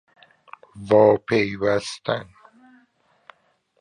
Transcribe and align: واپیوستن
واپیوستن 0.89 2.25